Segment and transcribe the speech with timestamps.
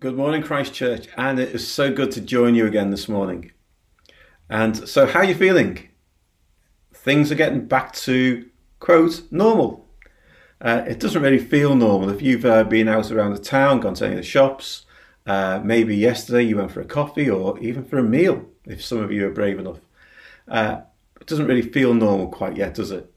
[0.00, 3.52] Good morning, Christchurch, and it is so good to join you again this morning.
[4.48, 5.90] And so, how are you feeling?
[6.94, 9.86] Things are getting back to quote normal.
[10.58, 13.92] Uh, it doesn't really feel normal if you've uh, been out around the town, gone
[13.96, 14.86] to any of the shops.
[15.26, 19.00] Uh, maybe yesterday you went for a coffee or even for a meal, if some
[19.00, 19.80] of you are brave enough.
[20.48, 20.80] Uh,
[21.20, 23.12] it doesn't really feel normal quite yet, does it?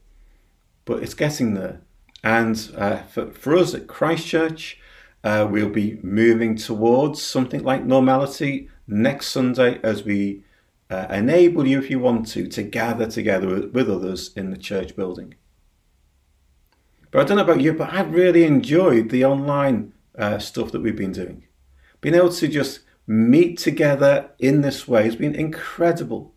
[0.84, 1.80] But it's getting there.
[2.22, 4.78] And uh, for, for us at Christchurch,
[5.24, 10.44] uh, we'll be moving towards something like normality next Sunday as we
[10.90, 14.94] uh, enable you, if you want to, to gather together with, others in the church
[14.94, 15.34] building.
[17.10, 20.82] But I don't know about you, but I've really enjoyed the online uh, stuff that
[20.82, 21.46] we've been doing.
[22.02, 26.34] Being able to just meet together in this way has been incredible.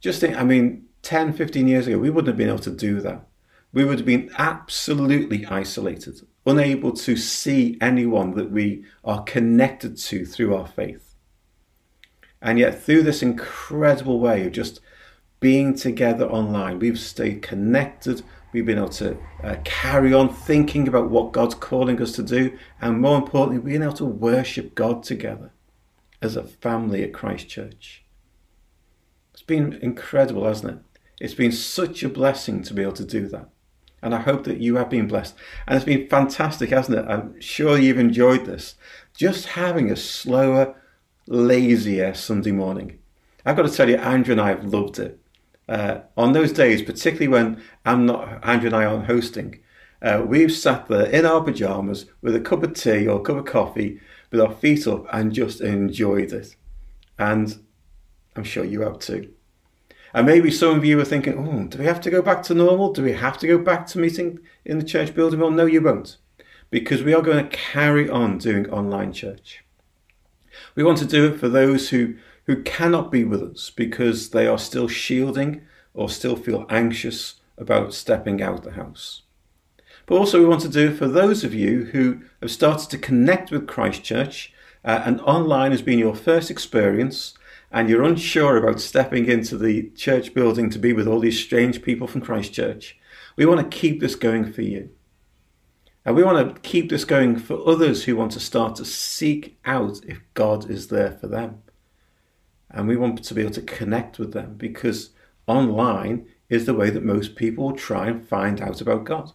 [0.00, 3.00] Just think, I mean, 10, 15 years ago, we wouldn't have been able to do
[3.00, 3.26] that.
[3.72, 10.24] We would have been absolutely isolated, unable to see anyone that we are connected to
[10.24, 11.14] through our faith.
[12.42, 14.80] And yet, through this incredible way of just
[15.40, 18.22] being together online, we've stayed connected.
[18.52, 22.58] We've been able to uh, carry on thinking about what God's calling us to do,
[22.80, 25.52] and more importantly, being able to worship God together
[26.22, 28.04] as a family at Christchurch.
[29.32, 31.00] It's been incredible, hasn't it?
[31.20, 33.48] It's been such a blessing to be able to do that.
[34.02, 35.34] And I hope that you have been blessed.
[35.66, 37.06] And it's been fantastic, hasn't it?
[37.06, 38.76] I'm sure you've enjoyed this.
[39.14, 40.74] Just having a slower,
[41.26, 42.98] lazier Sunday morning.
[43.44, 45.18] I've got to tell you, Andrew and I have loved it.
[45.68, 49.60] Uh, on those days, particularly when I'm not, Andrew and I aren't hosting,
[50.02, 53.36] uh, we've sat there in our pajamas with a cup of tea or a cup
[53.36, 56.56] of coffee with our feet up and just enjoyed it.
[57.18, 57.62] And
[58.34, 59.32] I'm sure you have too.
[60.12, 62.54] And maybe some of you are thinking, oh, do we have to go back to
[62.54, 62.92] normal?
[62.92, 65.38] Do we have to go back to meeting in the church building?
[65.38, 66.16] Well, no, you won't,
[66.70, 69.64] because we are going to carry on doing online church.
[70.74, 72.16] We want to do it for those who,
[72.46, 75.62] who cannot be with us because they are still shielding
[75.94, 79.22] or still feel anxious about stepping out the house.
[80.06, 82.98] But also, we want to do it for those of you who have started to
[82.98, 84.52] connect with Christchurch
[84.84, 87.34] uh, and online has been your first experience
[87.70, 91.82] and you're unsure about stepping into the church building to be with all these strange
[91.82, 92.98] people from Christchurch,
[93.36, 94.90] we want to keep this going for you.
[96.04, 99.58] And we want to keep this going for others who want to start to seek
[99.64, 101.62] out if God is there for them.
[102.70, 105.10] And we want to be able to connect with them because
[105.46, 109.32] online is the way that most people try and find out about God.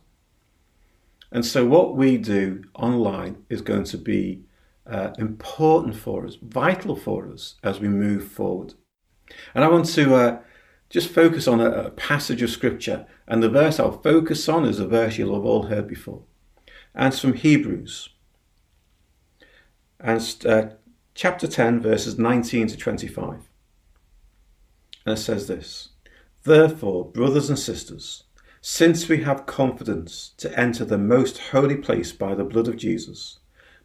[1.31, 4.43] And so, what we do online is going to be
[4.87, 8.73] uh, important for us, vital for us as we move forward.
[9.53, 10.39] And I want to uh,
[10.89, 14.79] just focus on a, a, passage of scripture, and the verse I'll focus on is
[14.79, 16.23] a verse you'll have all heard before.
[16.93, 18.09] And it's from Hebrews,
[19.99, 20.67] and uh,
[21.15, 23.49] chapter 10, verses 19 to 25.
[25.05, 25.89] And it says this
[26.43, 28.23] Therefore, brothers and sisters,
[28.61, 33.39] since we have confidence to enter the most holy place by the blood of Jesus,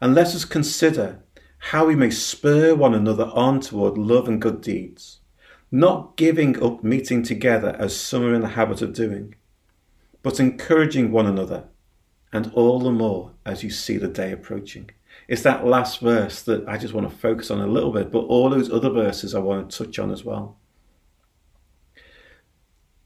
[0.00, 1.22] and let us consider
[1.58, 5.20] how we may spur one another on toward love and good deeds,
[5.70, 9.34] not giving up meeting together as some are in the habit of doing,
[10.22, 11.64] but encouraging one another,
[12.32, 14.90] and all the more as you see the day approaching.
[15.26, 18.20] It's that last verse that I just want to focus on a little bit, but
[18.20, 20.56] all those other verses I want to touch on as well.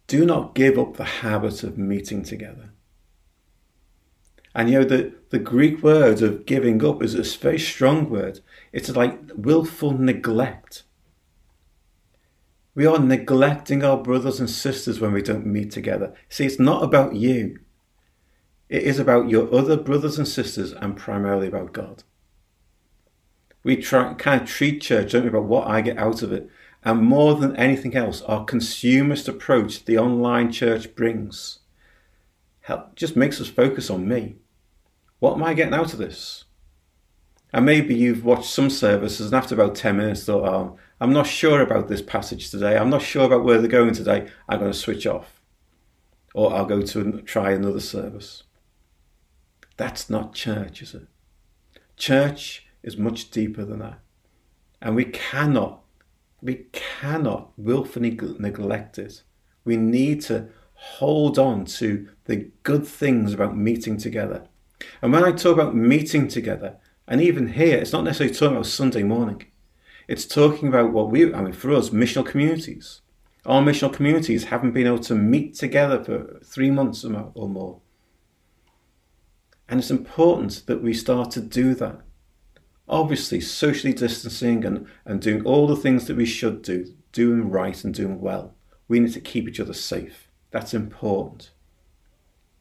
[0.06, 2.71] Do not give up the habit of meeting together.
[4.55, 8.41] And you know, the, the Greek word of giving up is a very strong word.
[8.73, 10.85] It's like willful neglect.
[12.75, 16.15] We are neglecting our brothers and sisters when we don't meet together.
[16.29, 17.61] See, it's not about you.
[18.69, 22.05] It is about your other brothers and sisters and primarily about God.
[23.62, 26.49] We try, kind of treat church, we, about what I get out of it.
[26.82, 31.61] And more than anything else, our consumerist approach the online church brings
[32.62, 34.37] help, just makes us focus on me.
[35.23, 36.47] What am I getting out of this?
[37.53, 41.29] And maybe you've watched some services and after about 10 minutes thought, oh, I'm not
[41.29, 42.77] sure about this passage today.
[42.77, 44.29] I'm not sure about where they're going today.
[44.49, 45.41] I'm going to switch off.
[46.35, 48.43] Or I'll go to try another service.
[49.77, 51.07] That's not church, is it?
[51.97, 54.01] Church is much deeper than that.
[54.81, 55.85] And we cannot,
[56.41, 59.23] we cannot willfully neglect it.
[59.65, 64.49] We need to hold on to the good things about meeting together.
[65.00, 66.76] And when I talk about meeting together,
[67.06, 69.44] and even here, it's not necessarily talking about Sunday morning.
[70.08, 73.00] It's talking about what we, I mean, for us, missional communities.
[73.44, 77.81] Our missional communities haven't been able to meet together for three months or more.
[79.69, 82.00] And it's important that we start to do that.
[82.88, 87.82] Obviously, socially distancing and, and doing all the things that we should do, doing right
[87.82, 88.55] and doing well.
[88.87, 90.28] We need to keep each other safe.
[90.50, 91.52] That's important.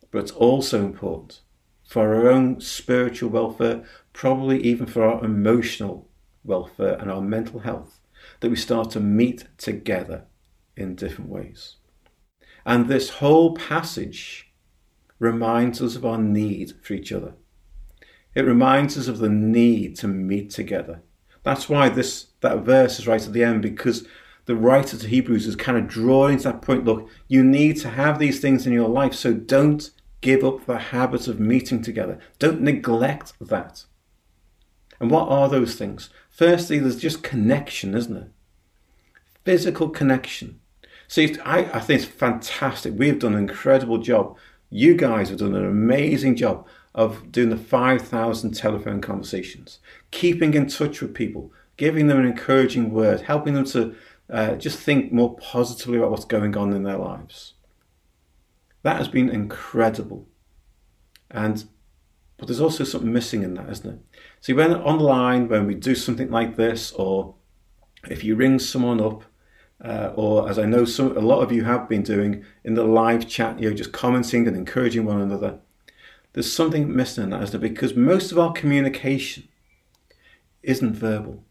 [0.10, 1.42] But it's also important
[1.92, 3.84] for our own spiritual welfare,
[4.14, 6.08] probably even for our emotional
[6.42, 8.00] welfare and our mental health,
[8.40, 10.24] that we start to meet together
[10.78, 11.76] in different ways.
[12.66, 14.54] And this whole passage
[15.20, 17.34] reminds us of our need for each other.
[18.36, 21.02] It reminds us of the need to meet together.
[21.44, 24.08] That's why this that verse is right at the end because
[24.46, 26.86] the writer to Hebrews is kind of drawing to that point.
[26.86, 29.92] Look, you need to have these things in your life, so don't
[30.22, 32.20] give up the habit of meeting together.
[32.40, 33.86] Don't neglect that.
[35.00, 36.10] And what are those things?
[36.30, 38.28] Firstly, there's just connection, isn't it?
[39.44, 40.60] Physical connection.
[41.08, 42.94] See, I, I think it's fantastic.
[42.96, 44.38] We've done an incredible job.
[44.70, 49.80] You guys have done an amazing job of doing the 5,000 telephone conversations,
[50.12, 53.96] keeping in touch with people, giving them an encouraging word, helping them to
[54.30, 57.54] uh, just think more positively about what's going on in their lives.
[58.84, 60.28] That has been incredible.
[61.30, 61.64] And
[62.38, 64.00] but there's also something missing in that, isn't it?
[64.40, 67.36] See, when online, when we do something like this, or
[68.10, 69.24] if you ring someone up,
[69.86, 72.84] uh, or as I know some, a lot of you have been doing in the
[72.84, 75.60] live chat, you know, just commenting and encouraging one another.
[76.34, 77.68] There's something missing in that, isn't it?
[77.68, 79.48] Because most of our communication
[80.64, 81.44] isn't verbal.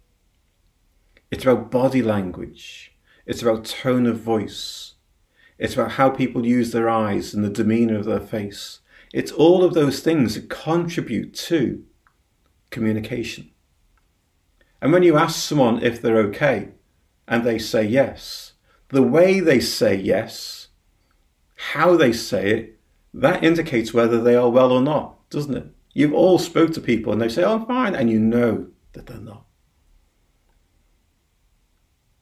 [1.31, 2.97] It's about body language.
[3.26, 4.94] It's about tone of voice.
[5.61, 8.81] It's about how people use their eyes and the demeanour of their face.
[9.12, 11.85] It's all of those things that contribute to
[12.71, 13.51] communication.
[14.81, 16.71] And when you ask someone if they're okay
[17.29, 18.55] and they say yes,
[18.89, 20.69] the way they say yes,
[21.57, 22.81] how they say it,
[23.12, 25.67] that indicates whether they are well or not, doesn't it?
[25.93, 29.07] You've all spoke to people and they say, oh, I'm fine, and you know that
[29.07, 29.45] they're not.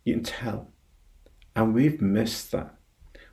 [0.05, 0.73] You can tell.
[1.55, 2.78] And we've missed that.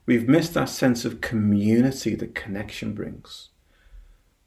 [0.06, 3.50] We've missed that sense of community that connection brings.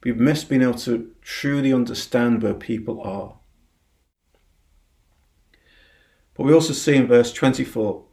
[0.03, 3.35] We've missed being able to truly understand where people are.
[6.33, 8.05] But we also see in verse 24,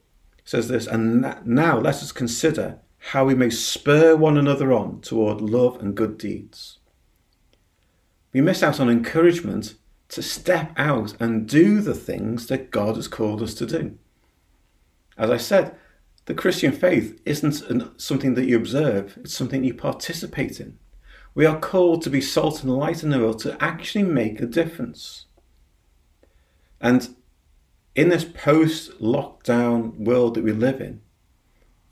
[0.45, 5.41] says this, and now let us consider how we may spur one another on toward
[5.41, 6.79] love and good deeds.
[8.33, 9.75] We miss out on encouragement
[10.09, 13.97] to step out and do the things that God has called us to do.
[15.17, 15.77] As I said,
[16.27, 20.79] the Christian faith isn't an, something that you observe, it's something you participate in.
[21.35, 24.47] We are called to be salt and light in the world to actually make a
[24.47, 25.27] difference.
[26.81, 27.15] And
[27.95, 31.01] in this post lockdown world that we live in,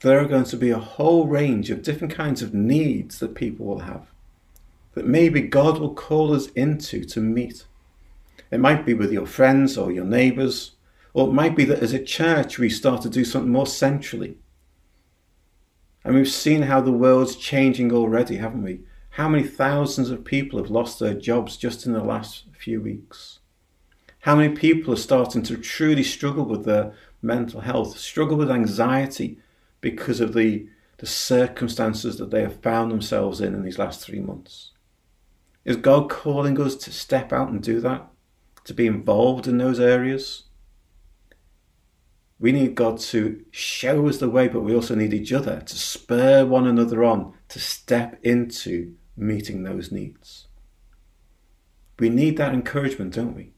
[0.01, 3.65] there are going to be a whole range of different kinds of needs that people
[3.65, 4.07] will have
[4.95, 7.65] that maybe God will call us into to meet.
[8.49, 10.71] It might be with your friends or your neighbours,
[11.15, 14.37] or it might be that as a church we start to do something more centrally.
[16.03, 18.81] And we've seen how the world's changing already, haven't we?
[19.11, 23.39] How many thousands of people have lost their jobs just in the last few weeks?
[24.19, 29.39] How many people are starting to truly struggle with their mental health, struggle with anxiety
[29.79, 30.67] because of the,
[30.97, 34.71] the circumstances that they have found themselves in in these last three months?
[35.63, 38.05] Is God calling us to step out and do that?
[38.65, 40.43] To be involved in those areas?
[42.45, 45.75] We need God to show us the way, but we also need each other to
[45.75, 50.45] spur one another on to step into meeting those needs.
[51.97, 53.53] We need that encouragement, don't we?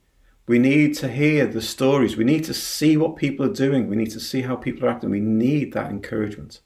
[0.47, 2.15] We need to hear the stories.
[2.15, 3.89] We need to see what people are doing.
[3.89, 5.09] We need to see how people are acting.
[5.09, 6.61] We need that encouragement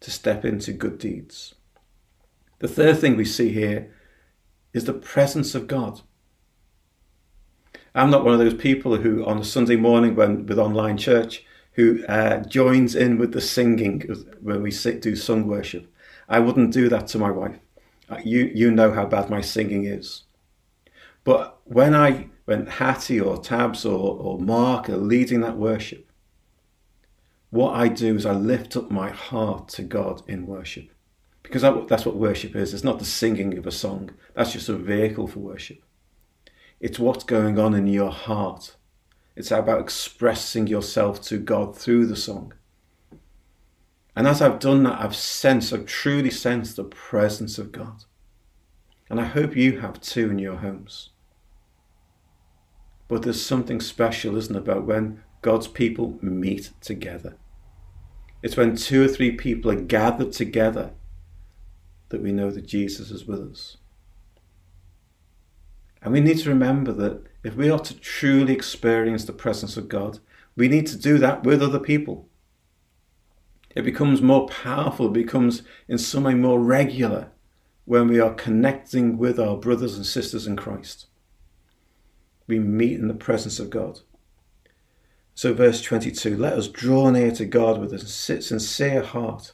[0.00, 1.54] to step into good deeds.
[2.58, 3.90] The third thing we see here
[4.74, 6.02] is the presence of God.
[7.94, 11.44] I'm not one of those people who, on a Sunday morning when with online church,
[11.72, 14.00] who uh, joins in with the singing
[14.40, 15.92] when we sit, do sung worship.
[16.28, 17.58] I wouldn't do that to my wife.
[18.08, 20.24] Uh, you you know how bad my singing is.
[21.24, 26.10] But when I when Hattie or Tabs or, or Mark are leading that worship,
[27.50, 30.90] what I do is I lift up my heart to God in worship.
[31.42, 32.72] Because that's what worship is.
[32.74, 34.10] It's not the singing of a song.
[34.34, 35.82] That's just a vehicle for worship.
[36.80, 38.76] It's what's going on in your heart.
[39.36, 42.54] It's about expressing yourself to God through the song.
[44.16, 48.04] And as I've done that, I've sensed, I've truly sensed the presence of God.
[49.08, 51.10] And I hope you have too in your homes.
[53.08, 57.36] But there's something special, isn't it, about when God's people meet together.
[58.42, 60.92] It's when two or three people are gathered together
[62.08, 63.76] that we know that Jesus is with us.
[66.02, 69.88] And we need to remember that if we are to truly experience the presence of
[69.88, 70.18] God,
[70.56, 72.28] we need to do that with other people.
[73.74, 77.30] It becomes more powerful, it becomes in some way more regular
[77.84, 81.06] when we are connecting with our brothers and sisters in Christ.
[82.46, 84.00] We meet in the presence of God.
[85.34, 89.52] So, verse 22 let us draw near to God with a sincere heart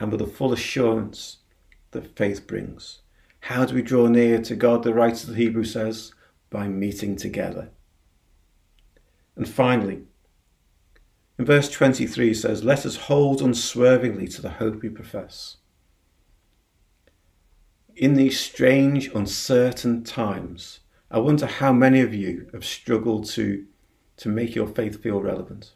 [0.00, 1.38] and with the full assurance
[1.92, 3.00] that faith brings.
[3.46, 4.82] How do we draw near to God?
[4.82, 6.12] The writer of the Hebrew says,
[6.50, 7.70] by meeting together.
[9.36, 10.02] And finally,
[11.38, 15.58] in verse 23 says, Let us hold unswervingly to the hope we profess.
[17.94, 23.64] In these strange, uncertain times, I wonder how many of you have struggled to,
[24.16, 25.74] to make your faith feel relevant.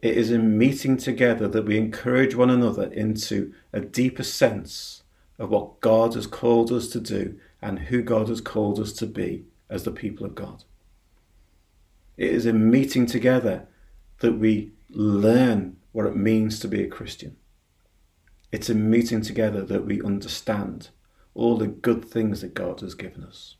[0.00, 5.03] It is in meeting together that we encourage one another into a deeper sense
[5.38, 9.06] of what God has called us to do and who God has called us to
[9.06, 10.64] be as the people of God.
[12.16, 13.66] It is in meeting together
[14.20, 17.36] that we learn what it means to be a Christian.
[18.52, 20.90] It's in meeting together that we understand
[21.34, 23.56] all the good things that God has given us.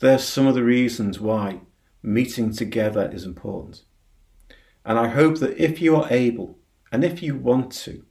[0.00, 1.62] There's some of the reasons why
[2.02, 3.82] meeting together is important.
[4.84, 6.58] And I hope that if you are able
[6.92, 8.04] and if you want to,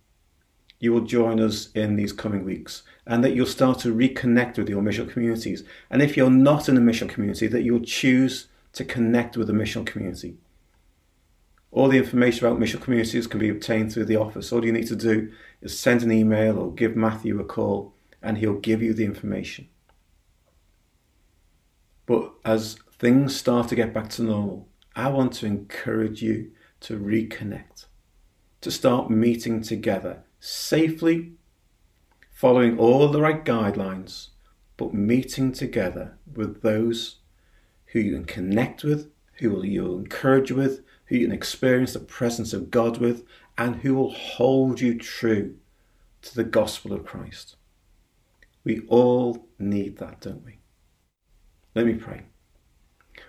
[0.79, 4.69] you will join us in these coming weeks and that you'll start to reconnect with
[4.69, 5.63] your mission communities.
[5.89, 9.53] And if you're not in a mission community, that you'll choose to connect with the
[9.53, 10.37] mission community.
[11.71, 14.51] All the information about mission communities can be obtained through the office.
[14.51, 15.31] All you need to do
[15.61, 19.67] is send an email or give Matthew a call, and he'll give you the information.
[22.05, 26.97] But as things start to get back to normal, I want to encourage you to
[26.97, 27.85] reconnect,
[28.61, 31.33] to start meeting together safely,
[32.31, 34.29] following all the right guidelines,
[34.75, 37.17] but meeting together with those
[37.87, 42.53] who you can connect with, who you'll encourage with, who you can experience the presence
[42.53, 43.23] of God with,
[43.57, 45.55] and who will hold you true
[46.21, 47.55] to the gospel of Christ.
[48.63, 50.59] We all need that, don't we?
[51.73, 52.23] Let me pray.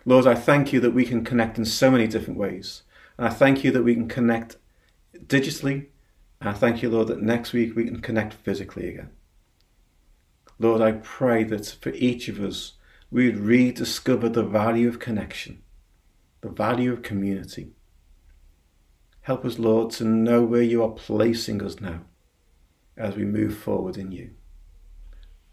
[0.04, 2.82] Lord, I thank you that we can connect in so many different ways.
[3.16, 4.56] And I thank you that we can connect
[5.26, 5.86] digitally.
[6.40, 9.10] And I thank you, Lord, that next week we can connect physically again.
[10.58, 12.74] Lord, I pray that for each of us,
[13.10, 15.62] we'd rediscover the value of connection,
[16.40, 17.72] the value of community.
[19.22, 22.00] Help us, Lord, to know where you are placing us now
[22.96, 24.30] as we move forward in you.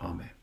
[0.02, 0.35] Amen.